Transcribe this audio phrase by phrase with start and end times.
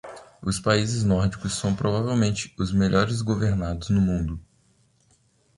[0.41, 4.41] Os países nórdicos são provavelmente os melhores governados no mundo.